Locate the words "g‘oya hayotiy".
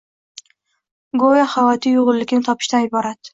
1.23-1.99